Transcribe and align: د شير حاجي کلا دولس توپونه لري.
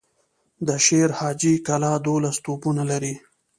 د 0.67 0.69
شير 0.85 1.09
حاجي 1.19 1.53
کلا 1.67 1.93
دولس 2.07 2.35
توپونه 2.45 2.83
لري. 2.91 3.13